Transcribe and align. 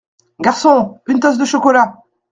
Garçon! 0.39 0.99
une 1.05 1.19
tasse 1.19 1.37
de 1.37 1.45
chocolat!… 1.45 1.99